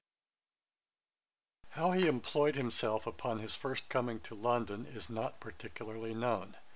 [1.75, 6.57] ]How he employed himself upon his first coming to London is not particularly known.